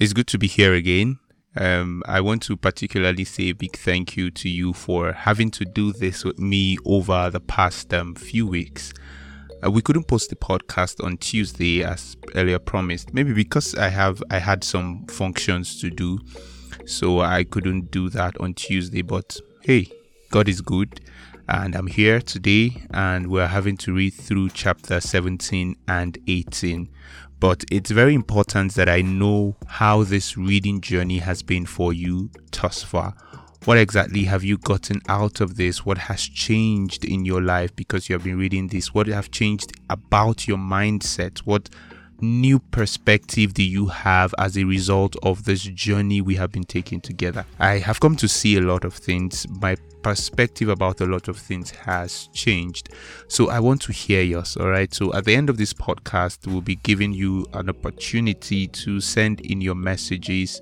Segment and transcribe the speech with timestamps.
[0.00, 1.18] It's good to be here again.
[1.56, 5.66] Um, I want to particularly say a big thank you to you for having to
[5.66, 8.94] do this with me over the past um, few weeks.
[9.62, 14.22] Uh, we couldn't post the podcast on Tuesday as earlier promised, maybe because I have
[14.30, 16.18] I had some functions to do,
[16.86, 19.02] so I couldn't do that on Tuesday.
[19.02, 19.92] But hey,
[20.30, 21.02] God is good,
[21.46, 26.88] and I'm here today, and we're having to read through chapter 17 and 18
[27.40, 32.30] but it's very important that I know how this reading journey has been for you
[32.52, 33.14] thus far.
[33.64, 35.84] What exactly have you gotten out of this?
[35.84, 38.94] What has changed in your life because you have been reading this?
[38.94, 41.40] What have changed about your mindset?
[41.40, 41.70] What
[42.22, 47.00] new perspective do you have as a result of this journey we have been taking
[47.00, 47.44] together?
[47.58, 49.46] I have come to see a lot of things.
[49.48, 52.90] My perspective about a lot of things has changed.
[53.28, 54.56] So I want to hear yours.
[54.56, 54.92] All right.
[54.92, 59.40] So at the end of this podcast, we'll be giving you an opportunity to send
[59.40, 60.60] in your messages.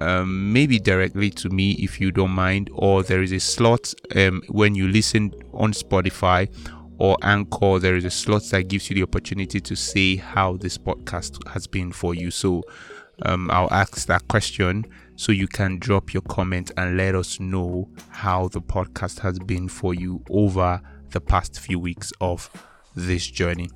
[0.00, 4.42] Um, maybe directly to me if you don't mind, or there is a slot um,
[4.48, 6.48] when you listen on Spotify
[7.04, 10.78] or Anchor, there is a slot that gives you the opportunity to say how this
[10.78, 12.30] podcast has been for you.
[12.30, 12.62] So
[13.26, 17.90] um, I'll ask that question so you can drop your comment and let us know
[18.08, 22.48] how the podcast has been for you over the past few weeks of
[22.96, 23.68] this journey.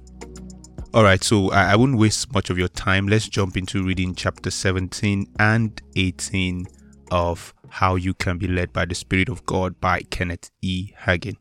[0.95, 3.09] All right, so I, I won't waste much of your time.
[3.09, 6.67] Let's jump into reading chapter 17 and 18
[7.11, 10.95] of How You Can Be Led by the Spirit of God by Kenneth E.
[11.03, 11.37] Hagin.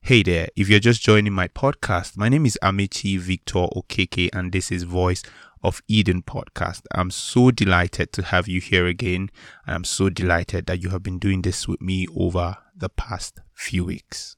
[0.00, 4.52] Hey there, if you're just joining my podcast, my name is Amechi Victor Okeke, and
[4.52, 5.22] this is Voice
[5.62, 6.82] of Eden podcast.
[6.92, 9.28] I'm so delighted to have you here again,
[9.66, 13.40] and I'm so delighted that you have been doing this with me over the past
[13.52, 14.36] few weeks.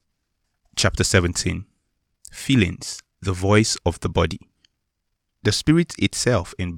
[0.75, 1.63] Chapter 17
[2.33, 4.39] Feelings, the voice of the body.
[5.43, 6.75] The Spirit itself, in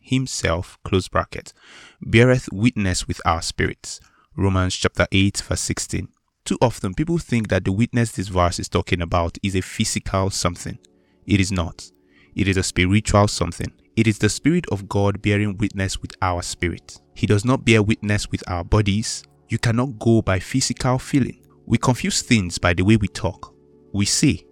[0.00, 1.54] Himself, close bracket,
[2.02, 3.98] beareth witness with our spirits.
[4.36, 6.08] Romans chapter 8, verse 16.
[6.46, 10.30] Too often, people think that the witness this verse is talking about is a physical
[10.30, 10.78] something.
[11.26, 11.90] It is not.
[12.36, 13.72] It is a spiritual something.
[13.96, 17.00] It is the Spirit of God bearing witness with our spirit.
[17.14, 19.24] He does not bear witness with our bodies.
[19.48, 21.44] You cannot go by physical feeling.
[21.66, 23.52] We confuse things by the way we talk.
[23.92, 24.46] We say,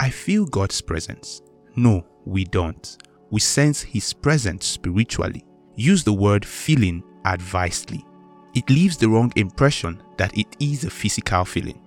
[0.00, 1.42] I feel God's presence.
[1.76, 2.96] No, we don't.
[3.30, 5.44] We sense His presence spiritually.
[5.76, 8.06] Use the word feeling advisedly
[8.54, 11.80] it leaves the wrong impression that it is a physical feeling.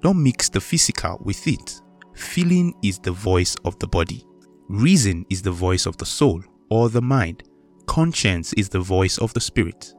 [0.00, 1.80] Don't mix the physical with it.
[2.14, 4.24] Feeling is the voice of the body.
[4.68, 7.42] Reason is the voice of the soul or the mind.
[7.86, 9.94] Conscience is the voice of the spirit.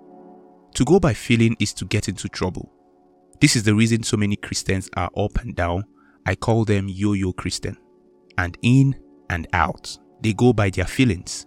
[0.76, 2.72] To go by feeling is to get into trouble.
[3.40, 5.84] This is the reason so many Christians are up and down.
[6.26, 7.78] I call them yo yo Christian.
[8.38, 9.98] And in and out.
[10.22, 11.46] They go by their feelings.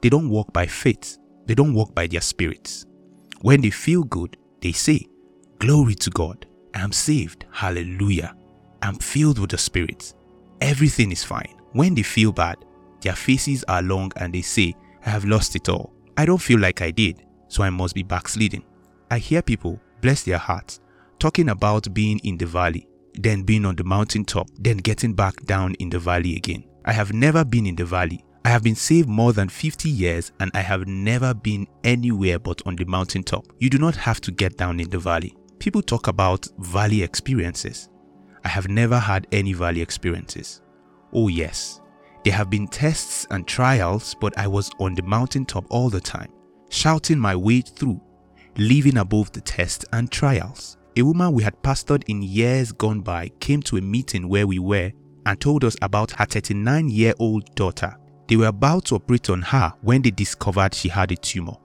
[0.00, 1.18] They don't walk by faith.
[1.46, 2.86] They don't walk by their spirits.
[3.40, 5.06] When they feel good, they say,
[5.58, 8.34] Glory to God, I'm saved, hallelujah.
[8.82, 10.14] I'm filled with the Spirit.
[10.60, 11.54] Everything is fine.
[11.72, 12.56] When they feel bad,
[13.00, 14.74] their faces are long and they say,
[15.06, 15.92] I have lost it all.
[16.16, 18.64] I don't feel like I did, so I must be backsliding.
[19.10, 20.80] I hear people, bless their hearts,
[21.18, 25.74] talking about being in the valley, then being on the mountaintop, then getting back down
[25.74, 26.64] in the valley again.
[26.84, 30.32] I have never been in the valley, I have been saved more than 50 years
[30.40, 33.44] and I have never been anywhere but on the mountaintop.
[33.58, 35.36] You do not have to get down in the valley.
[35.58, 37.88] People talk about valley experiences.
[38.44, 40.62] I have never had any valley experiences.
[41.12, 41.80] Oh, yes,
[42.24, 46.30] there have been tests and trials, but I was on the mountaintop all the time,
[46.70, 48.00] shouting my way through,
[48.56, 50.76] living above the tests and trials.
[50.96, 54.58] A woman we had pastored in years gone by came to a meeting where we
[54.58, 54.92] were
[55.26, 57.96] and told us about her 39 year old daughter
[58.28, 61.56] they were about to operate on her when they discovered she had a tumor.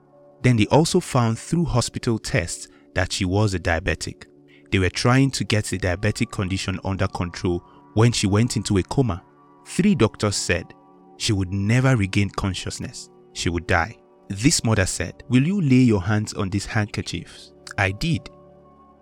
[0.42, 4.24] Then they also found through hospital tests that she was a diabetic.
[4.70, 7.62] They were trying to get the diabetic condition under control
[7.94, 9.22] when she went into a coma.
[9.66, 10.74] Three doctors said
[11.16, 13.08] she would never regain consciousness.
[13.34, 13.96] She would die.
[14.28, 17.52] This mother said, Will you lay your hands on these handkerchiefs?
[17.78, 18.28] I did.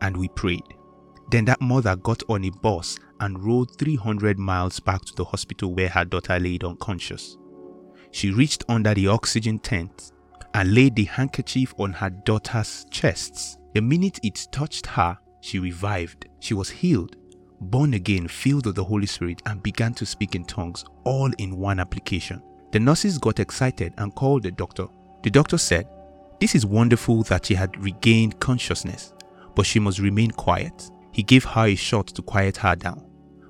[0.00, 0.62] And we prayed.
[1.30, 5.74] Then that mother got on a bus and rode 300 miles back to the hospital
[5.74, 7.38] where her daughter laid unconscious.
[8.12, 10.12] She reached under the oxygen tent
[10.54, 13.58] and laid the handkerchief on her daughter's chest.
[13.74, 16.28] The minute it touched her, she revived.
[16.38, 17.16] She was healed,
[17.60, 21.56] born again, filled with the Holy Spirit, and began to speak in tongues, all in
[21.56, 22.42] one application.
[22.70, 24.86] The nurses got excited and called the doctor.
[25.22, 25.88] The doctor said,
[26.38, 29.14] This is wonderful that she had regained consciousness,
[29.54, 30.90] but she must remain quiet.
[31.12, 33.04] He gave her a shot to quiet her down,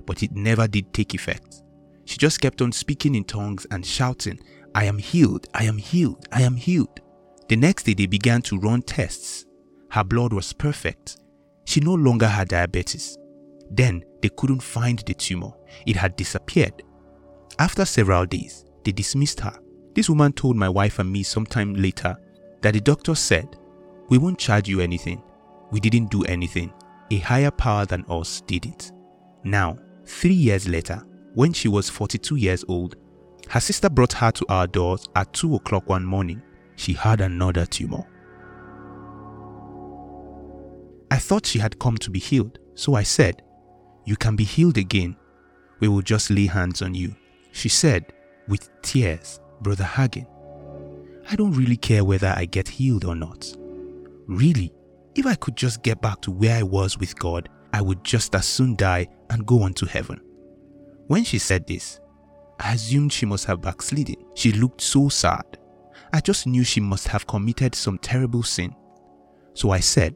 [0.05, 1.63] but it never did take effect.
[2.05, 4.39] She just kept on speaking in tongues and shouting,
[4.75, 6.99] I am healed, I am healed, I am healed.
[7.47, 9.45] The next day, they began to run tests.
[9.89, 11.17] Her blood was perfect.
[11.65, 13.17] She no longer had diabetes.
[13.69, 15.51] Then they couldn't find the tumor,
[15.85, 16.81] it had disappeared.
[17.59, 19.53] After several days, they dismissed her.
[19.93, 22.15] This woman told my wife and me sometime later
[22.61, 23.55] that the doctor said,
[24.09, 25.21] We won't charge you anything.
[25.71, 26.73] We didn't do anything.
[27.11, 28.91] A higher power than us did it.
[29.43, 31.03] Now, three years later,
[31.35, 32.95] when she was 42 years old,
[33.49, 36.41] her sister brought her to our doors at 2 o'clock one morning.
[36.75, 38.07] She had another tumor.
[41.11, 43.43] I thought she had come to be healed, so I said,
[44.05, 45.15] You can be healed again.
[45.79, 47.15] We will just lay hands on you.
[47.51, 48.11] She said,
[48.47, 50.25] with tears, Brother Hagin,
[51.29, 53.55] I don't really care whether I get healed or not.
[54.27, 54.73] Really,
[55.15, 58.35] if I could just get back to where I was with God, I would just
[58.35, 60.19] as soon die and go on to heaven.
[61.07, 61.99] When she said this,
[62.63, 64.15] I assumed she must have backslidden.
[64.35, 65.43] She looked so sad.
[66.13, 68.73] I just knew she must have committed some terrible sin.
[69.53, 70.15] So I said,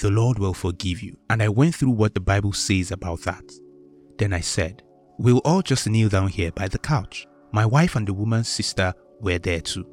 [0.00, 1.16] The Lord will forgive you.
[1.28, 3.42] And I went through what the Bible says about that.
[4.18, 4.84] Then I said,
[5.18, 7.26] We'll all just kneel down here by the couch.
[7.52, 9.86] My wife and the woman's sister were there too.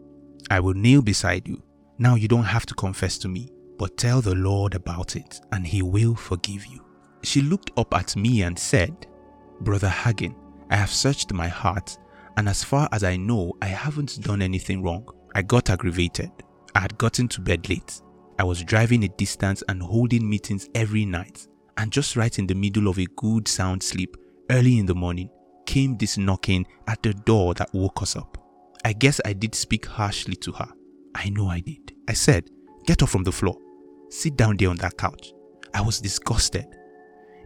[0.52, 1.64] I will kneel beside you.
[1.98, 3.50] Now you don't have to confess to me,
[3.80, 6.86] but tell the Lord about it, and He will forgive you.
[7.24, 9.08] She looked up at me and said,
[9.62, 10.36] Brother Hagin,
[10.70, 11.98] I have searched my heart,
[12.36, 15.08] and as far as I know, I haven't done anything wrong.
[15.36, 16.32] I got aggravated.
[16.76, 18.02] I had gotten to bed late.
[18.40, 21.48] I was driving a distance and holding meetings every night,
[21.78, 24.16] and just right in the middle of a good sound sleep,
[24.50, 25.30] early in the morning,
[25.66, 28.38] came this knocking at the door that woke us up.
[28.86, 30.68] I guess I did speak harshly to her.
[31.16, 31.94] I know I did.
[32.08, 32.50] I said,
[32.86, 33.58] Get up from the floor.
[34.10, 35.34] Sit down there on that couch.
[35.74, 36.66] I was disgusted.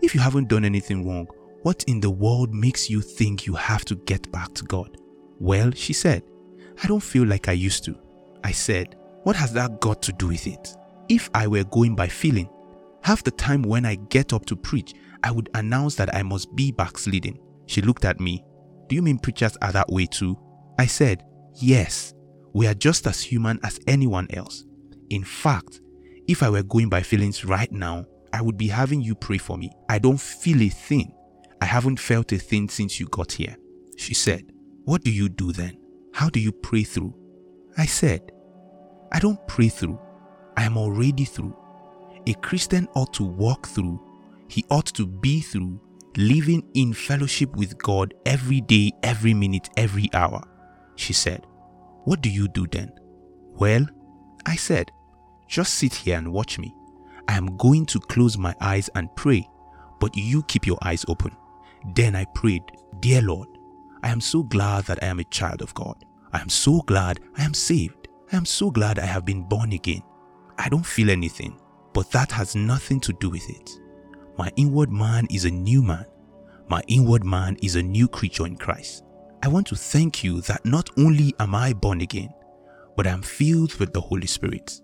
[0.02, 1.28] If you haven't done anything wrong,
[1.63, 4.98] what in the world makes you think you have to get back to God?
[5.40, 6.24] Well, she said,
[6.84, 7.96] I don't feel like I used to.
[8.44, 10.75] I said, What has that got to do with it?
[11.10, 12.50] If I were going by feeling,
[13.04, 14.94] half the time when I get up to preach,
[15.24, 17.40] I would announce that I must be backsliding.
[17.68, 18.44] She looked at me.
[18.88, 20.38] Do you mean preachers are that way too?
[20.80, 21.24] I said,
[21.56, 22.13] Yes,
[22.54, 24.66] we are just as human as anyone else.
[25.10, 25.81] In fact,
[26.28, 29.58] if I were going by feelings right now, I would be having you pray for
[29.58, 29.72] me.
[29.90, 31.13] I don't feel a thing.
[31.62, 33.56] I haven't felt a thing since you got here.
[33.96, 34.52] She said,
[34.84, 35.78] What do you do then?
[36.12, 37.13] How do you pray through?
[37.78, 38.31] I said,
[39.12, 40.00] I don't pray through.
[40.58, 41.56] I am already through.
[42.28, 44.02] A Christian ought to walk through,
[44.48, 45.80] he ought to be through
[46.18, 50.44] living in fellowship with God every day, every minute, every hour.
[50.96, 51.46] She said,
[52.06, 52.92] What do you do then?
[53.54, 53.86] Well,
[54.46, 54.92] I said,
[55.48, 56.74] Just sit here and watch me.
[57.28, 59.48] I am going to close my eyes and pray,
[60.00, 61.31] but you keep your eyes open.
[61.95, 62.63] Then I prayed,
[63.00, 63.48] Dear Lord,
[64.04, 65.95] I am so glad that I am a child of God.
[66.33, 68.07] I am so glad I am saved.
[68.31, 70.01] I am so glad I have been born again.
[70.57, 71.60] I don't feel anything,
[71.94, 73.69] but that has nothing to do with it.
[74.38, 76.06] My inward man is a new man.
[76.69, 79.04] My inward man is a new creature in Christ.
[79.44, 82.34] I want to thank you that not only am I born again,
[82.95, 84.80] but I am filled with the Holy Spirit.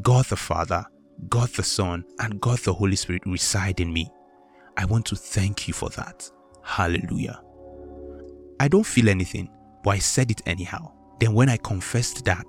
[0.00, 0.84] God the Father,
[1.28, 4.10] God the Son, and God the Holy Spirit reside in me.
[4.78, 6.30] I want to thank you for that.
[6.62, 7.40] Hallelujah.
[8.60, 9.50] I don't feel anything,
[9.84, 10.92] but I said it anyhow.
[11.20, 12.46] Then, when I confessed that,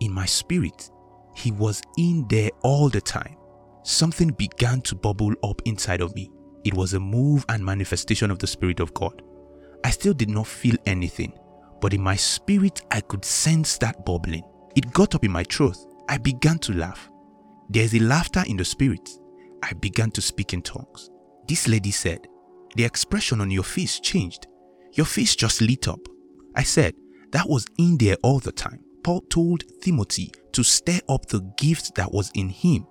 [0.00, 0.90] in my spirit,
[1.34, 3.36] He was in there all the time
[3.84, 6.30] something began to bubble up inside of me.
[6.64, 9.22] It was a move and manifestation of the Spirit of God.
[9.84, 11.38] I still did not feel anything,
[11.80, 14.42] but in my spirit, I could sense that bubbling.
[14.74, 15.76] It got up in my throat.
[16.08, 17.10] I began to laugh.
[17.68, 19.08] There's a laughter in the spirit.
[19.62, 21.10] I began to speak in tongues.
[21.46, 22.26] This lady said,
[22.76, 24.46] The expression on your face changed.
[24.92, 26.00] Your face just lit up.
[26.54, 26.94] I said,
[27.32, 28.80] That was in there all the time.
[29.02, 32.86] Paul told Timothy to stir up the gift that was in him.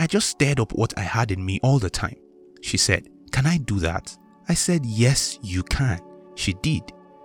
[0.00, 2.16] I just stirred up what I had in me all the time.
[2.62, 4.16] She said, Can I do that?
[4.48, 6.00] I said, Yes, you can.
[6.34, 6.82] She did.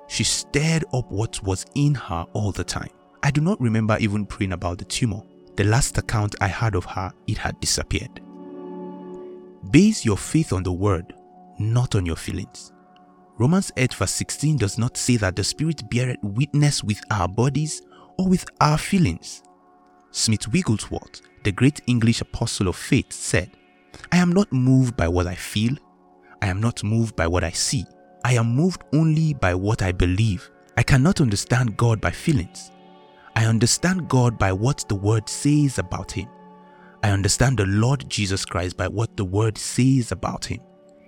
[0.08, 2.90] She stirred up what was in her all the time.
[3.24, 5.22] I do not remember even praying about the tumor.
[5.56, 8.22] The last account I had of her, it had disappeared.
[9.72, 11.14] Base your faith on the word,
[11.60, 12.72] not on your feelings.
[13.38, 17.82] Romans 8 verse 16 does not say that the Spirit beareth witness with our bodies
[18.18, 19.44] or with our feelings.
[20.12, 23.50] Smith Wigglesworth the great English apostle of faith, said,
[24.12, 25.78] I am not moved by what I feel.
[26.42, 27.86] I am not moved by what I see.
[28.26, 30.52] I am moved only by what I believe.
[30.76, 32.72] I cannot understand God by feelings.
[33.38, 36.28] I understand God by what the Word says about Him.
[37.04, 40.60] I understand the Lord Jesus Christ by what the Word says about Him.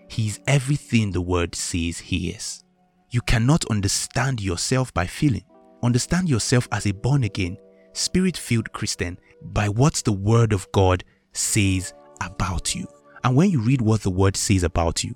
[0.07, 2.63] He is everything the Word says He is.
[3.09, 5.43] You cannot understand yourself by feeling.
[5.81, 7.57] Understand yourself as a born again
[7.93, 11.03] spirit filled Christian by what the Word of God
[11.33, 12.87] says about you.
[13.23, 15.15] And when you read what the Word says about you,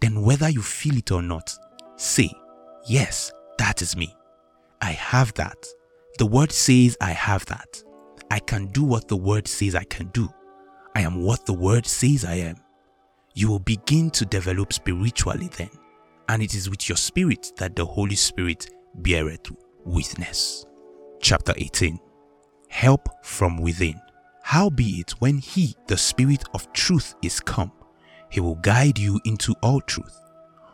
[0.00, 1.56] then whether you feel it or not,
[1.96, 2.30] say,
[2.86, 4.14] Yes, that is me.
[4.80, 5.56] I have that.
[6.18, 7.82] The Word says I have that.
[8.30, 10.28] I can do what the Word says I can do.
[10.94, 12.56] I am what the Word says I am.
[13.34, 15.70] You will begin to develop spiritually then.
[16.28, 19.50] And it is with your spirit that the Holy Spirit beareth
[19.84, 20.66] witness.
[21.20, 21.98] Chapter 18
[22.68, 24.00] Help from within.
[24.42, 27.72] Howbeit, when He, the Spirit of truth, is come,
[28.30, 30.20] He will guide you into all truth.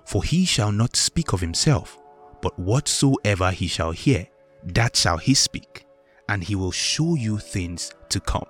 [0.04, 1.98] For He shall not speak of Himself,
[2.40, 4.26] but whatsoever He shall hear,
[4.64, 5.86] that shall He speak,
[6.28, 8.46] and He will show you things to come.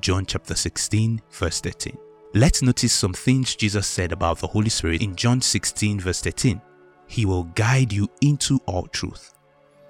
[0.00, 1.96] John chapter 16, verse 13.
[2.34, 6.60] Let's notice some things Jesus said about the Holy Spirit in John 16, verse 13.
[7.06, 9.32] He will guide you into all truth.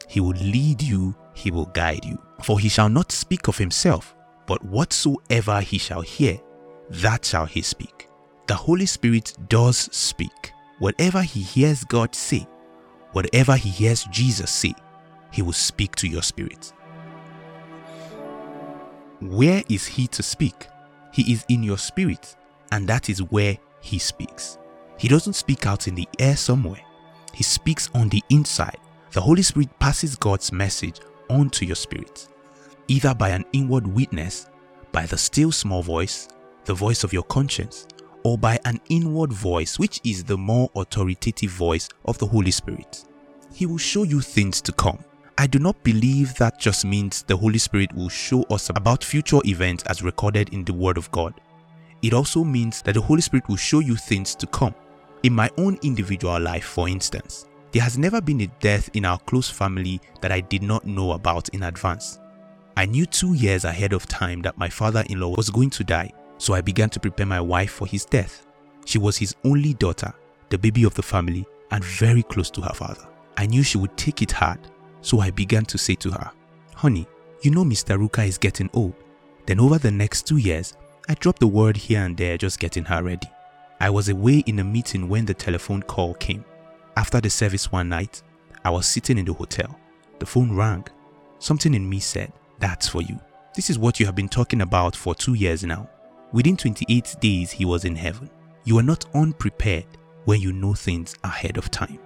[0.07, 2.17] He will lead you, he will guide you.
[2.43, 4.15] For he shall not speak of himself,
[4.47, 6.41] but whatsoever he shall hear,
[6.91, 8.09] that shall he speak.
[8.47, 10.53] The Holy Spirit does speak.
[10.79, 12.47] Whatever he hears God say,
[13.13, 14.73] whatever he hears Jesus say,
[15.33, 16.73] he will speak to your spirit.
[19.21, 20.69] Where is he to speak?
[21.13, 22.37] He is in your spirit,
[22.71, 24.59] and that is where he speaks.
[24.97, 26.81] He doesn't speak out in the air somewhere.
[27.35, 28.79] He speaks on the inside.
[29.13, 32.29] The Holy Spirit passes God's message onto your spirit,
[32.89, 34.49] either by an inward witness,
[34.93, 36.29] by the still small voice,
[36.65, 37.87] the voice of your conscience,
[38.23, 43.05] or by an inward voice, which is the more authoritative voice of the Holy Spirit.
[43.53, 44.99] He will show you things to come.
[45.41, 49.39] I do not believe that just means the Holy Spirit will show us about future
[49.45, 51.33] events as recorded in the Word of God.
[52.03, 54.75] It also means that the Holy Spirit will show you things to come.
[55.23, 59.21] In my own individual life, for instance, there has never been a death in our
[59.21, 62.19] close family that I did not know about in advance.
[62.77, 65.85] I knew two years ahead of time that my father in law was going to
[65.85, 68.45] die, so I began to prepare my wife for his death.
[68.87, 70.13] She was his only daughter,
[70.49, 73.07] the baby of the family, and very close to her father.
[73.37, 74.59] I knew she would take it hard
[75.09, 76.31] so I began to say to her,
[76.75, 77.07] Honey,
[77.41, 77.97] you know Mr.
[77.99, 78.93] Rooker is getting old.
[79.47, 80.77] Then over the next two years,
[81.09, 83.27] I dropped the word here and there just getting her ready.
[83.81, 86.45] I was away in a meeting when the telephone call came.
[86.95, 88.21] After the service one night,
[88.67, 89.79] I was sitting in the hotel.
[90.19, 90.87] The phone rang.
[91.39, 93.19] Something in me said, That's for you.
[93.57, 95.89] This is what you have been talking about for two years now.
[96.33, 98.29] Within 28 days, he was in heaven.
[98.65, 99.87] You are not unprepared
[100.27, 101.99] when you know things ahead of time.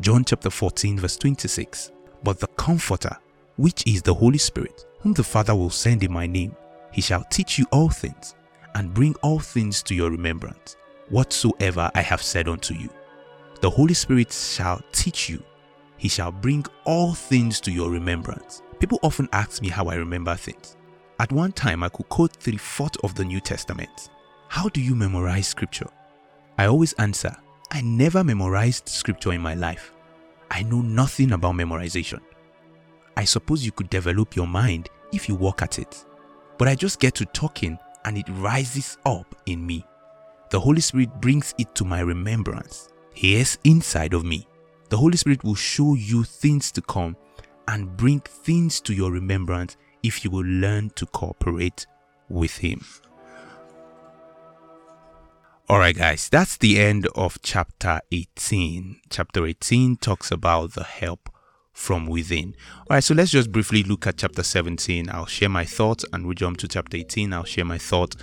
[0.00, 1.92] John chapter 14, verse 26.
[2.24, 3.16] But the Comforter,
[3.56, 6.56] which is the Holy Spirit, whom the Father will send in my name,
[6.90, 8.34] he shall teach you all things,
[8.74, 10.76] and bring all things to your remembrance,
[11.10, 12.88] whatsoever I have said unto you.
[13.60, 15.42] The Holy Spirit shall teach you,
[15.96, 18.62] he shall bring all things to your remembrance.
[18.78, 20.76] People often ask me how I remember things.
[21.20, 24.10] At one time, I could quote three fourths of the New Testament.
[24.48, 25.88] How do you memorize scripture?
[26.58, 27.36] I always answer,
[27.70, 29.93] I never memorized scripture in my life.
[30.50, 32.20] I know nothing about memorization.
[33.16, 36.04] I suppose you could develop your mind if you work at it.
[36.58, 39.84] But I just get to talking and it rises up in me.
[40.50, 42.88] The Holy Spirit brings it to my remembrance.
[43.12, 44.46] He is inside of me.
[44.90, 47.16] The Holy Spirit will show you things to come
[47.68, 51.86] and bring things to your remembrance if you will learn to cooperate
[52.28, 52.84] with Him.
[55.70, 59.00] Alright, guys, that's the end of chapter 18.
[59.08, 61.30] Chapter 18 talks about the help
[61.72, 62.54] from within.
[62.82, 65.08] Alright, so let's just briefly look at chapter 17.
[65.08, 67.32] I'll share my thoughts and we jump to chapter 18.
[67.32, 68.18] I'll share my thoughts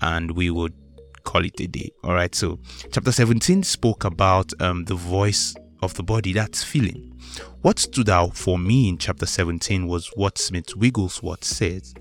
[0.00, 0.74] and we would
[1.22, 1.92] call it a day.
[2.02, 2.58] Alright, so
[2.90, 7.16] chapter 17 spoke about um, the voice of the body, that's feeling.
[7.62, 11.94] What stood out for me in chapter 17 was what Smith Wigglesworth says.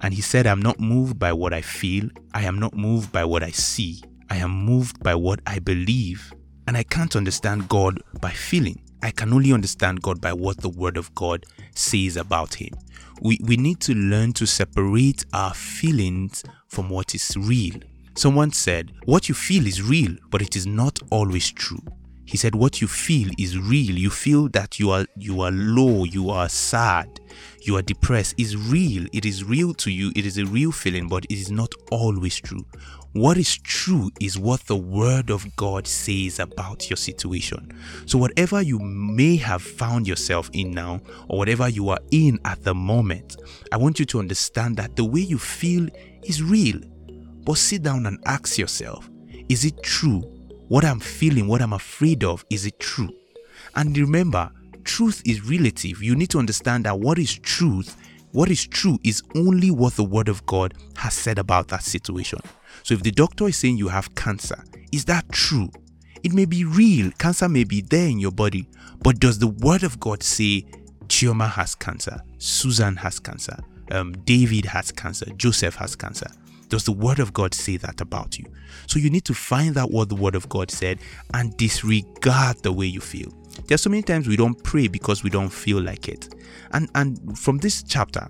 [0.00, 3.26] And he said, I'm not moved by what I feel, I am not moved by
[3.26, 4.00] what I see.
[4.30, 6.32] I am moved by what I believe.
[6.66, 8.80] And I can't understand God by feeling.
[9.02, 12.70] I can only understand God by what the Word of God says about Him.
[13.20, 17.74] We, we need to learn to separate our feelings from what is real.
[18.14, 21.82] Someone said, What you feel is real, but it is not always true.
[22.24, 23.96] He said, What you feel is real.
[23.96, 27.18] You feel that you are you are low, you are sad,
[27.62, 28.34] you are depressed.
[28.38, 29.06] Is real.
[29.12, 30.12] It is real to you.
[30.14, 32.64] It is a real feeling, but it is not always true.
[33.12, 37.76] What is true is what the Word of God says about your situation.
[38.06, 42.62] So, whatever you may have found yourself in now, or whatever you are in at
[42.62, 43.36] the moment,
[43.72, 45.88] I want you to understand that the way you feel
[46.22, 46.80] is real.
[47.42, 49.10] But sit down and ask yourself
[49.48, 50.20] is it true?
[50.68, 53.10] What I'm feeling, what I'm afraid of, is it true?
[53.74, 54.52] And remember,
[54.84, 56.00] truth is relative.
[56.00, 57.96] You need to understand that what is truth
[58.32, 62.38] what is true is only what the Word of God has said about that situation.
[62.82, 65.70] So if the doctor is saying you have cancer, is that true?
[66.22, 68.68] It may be real, cancer may be there in your body,
[69.02, 70.66] but does the Word of God say
[71.06, 73.56] Chioma has cancer, Susan has cancer,
[73.90, 76.26] um, David has cancer, Joseph has cancer?
[76.68, 78.44] Does the Word of God say that about you?
[78.86, 80.98] So you need to find out what the Word of God said
[81.34, 83.32] and disregard the way you feel.
[83.66, 86.32] There are so many times we don't pray because we don't feel like it.
[86.72, 88.28] And and from this chapter,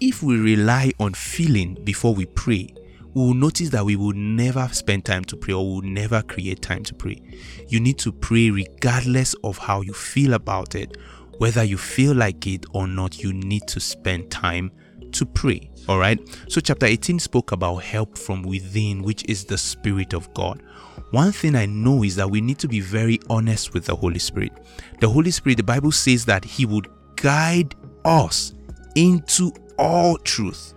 [0.00, 2.74] if we rely on feeling before we pray,
[3.14, 6.22] we will notice that we will never spend time to pray or we will never
[6.22, 7.20] create time to pray.
[7.68, 10.96] You need to pray regardless of how you feel about it.
[11.38, 14.70] Whether you feel like it or not, you need to spend time
[15.12, 15.70] to pray.
[15.88, 16.18] All right.
[16.48, 20.62] So, chapter 18 spoke about help from within, which is the Spirit of God.
[21.10, 24.18] One thing I know is that we need to be very honest with the Holy
[24.18, 24.52] Spirit.
[25.00, 28.54] The Holy Spirit, the Bible says that He would guide us
[28.94, 30.74] into all truth.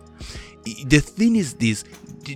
[0.64, 1.84] The thing is this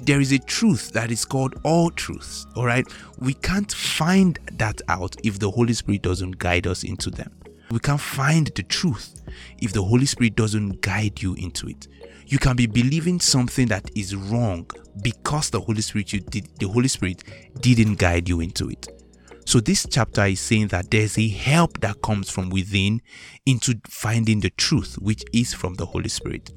[0.03, 2.85] there is a truth that is called all truths, all right?
[3.17, 7.31] We can't find that out if the Holy Spirit doesn't guide us into them.
[7.71, 9.21] We can't find the truth
[9.59, 11.87] if the Holy Spirit doesn't guide you into it.
[12.25, 14.69] You can be believing something that is wrong
[15.01, 17.23] because the Holy Spirit you did the Holy Spirit
[17.59, 18.87] didn't guide you into it.
[19.45, 23.01] So this chapter is saying that there's a help that comes from within
[23.47, 26.51] into finding the truth which is from the Holy Spirit.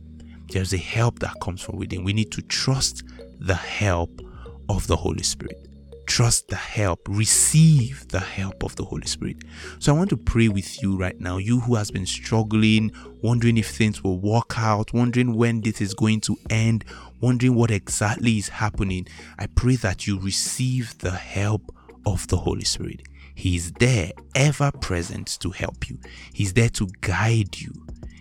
[0.53, 2.05] There's a help that comes from within.
[2.05, 3.05] We need to trust
[3.39, 4.21] the help
[4.69, 5.67] of the Holy Spirit.
[6.07, 9.39] Trust the help, receive the help of the Holy Spirit.
[9.79, 12.93] So I want to pray with you right now, you who has been struggling,
[13.23, 16.85] wondering if things will work out, wondering when this is going to end,
[17.23, 19.07] wondering what exactly is happening.
[19.39, 23.03] I pray that you receive the help of the Holy Spirit.
[23.35, 25.99] He is there, ever present to help you.
[26.35, 27.73] He's there to guide you.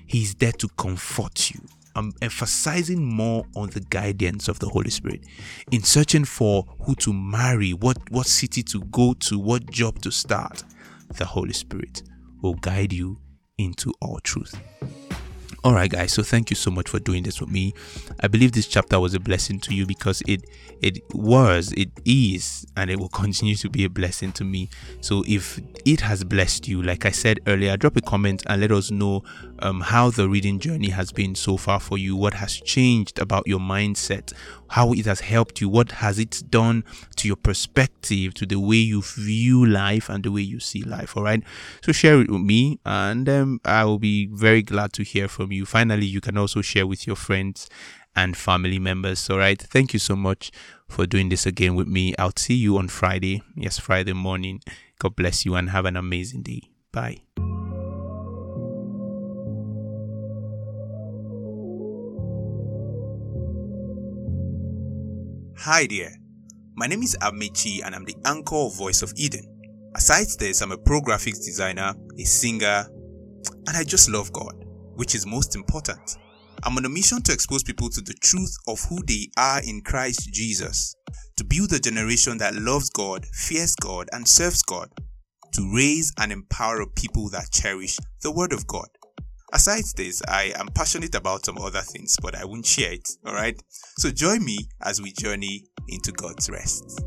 [0.06, 1.62] He's there to comfort you.
[1.95, 5.25] I'm emphasizing more on the guidance of the Holy Spirit
[5.71, 10.12] in searching for who to marry, what, what city to go to, what job to
[10.12, 10.63] start.
[11.17, 12.04] The Holy Spirit
[12.41, 13.19] will guide you
[13.58, 14.56] into all truth.
[15.63, 16.12] All right, guys.
[16.12, 17.75] So thank you so much for doing this with me.
[18.21, 20.43] I believe this chapter was a blessing to you because it
[20.82, 24.69] it was, it is, and it will continue to be a blessing to me.
[25.01, 28.71] So if it has blessed you, like I said earlier, drop a comment and let
[28.71, 29.21] us know
[29.62, 32.15] um, how the reading journey has been so far for you.
[32.15, 34.34] What has changed about your mindset?
[34.69, 35.69] How it has helped you?
[35.69, 36.84] What has it done
[37.17, 41.15] to your perspective, to the way you view life and the way you see life?
[41.15, 41.43] All right.
[41.82, 45.52] So share it with me, and um, I will be very glad to hear from
[45.52, 45.65] you.
[45.65, 47.69] Finally, you can also share with your friends
[48.15, 49.30] and family members.
[49.30, 49.62] All right.
[49.62, 50.52] Thank you so much
[50.88, 52.13] for doing this again with me.
[52.17, 53.41] I'll see you on Friday.
[53.56, 54.62] Yes, Friday morning.
[55.00, 56.62] God bless you and have an amazing day.
[56.91, 57.21] Bye.
[65.63, 66.17] Hi there.
[66.74, 69.45] My name is Amechi and I'm the anchor of Voice of Eden.
[69.95, 72.88] Aside this, I'm a pro graphics designer, a singer,
[73.67, 74.56] and I just love God,
[74.95, 76.17] which is most important.
[76.63, 79.82] I'm on a mission to expose people to the truth of who they are in
[79.82, 80.95] Christ Jesus,
[81.38, 84.89] to build a generation that loves God, fears God, and serves God,
[85.54, 88.88] to raise and empower people that cherish the Word of God.
[89.54, 93.62] Aside this, I am passionate about some other things, but I won't share it, alright?
[93.98, 97.04] So join me as we journey into God's rest.